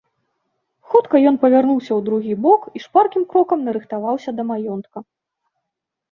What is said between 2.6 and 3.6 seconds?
і шпаркім крокам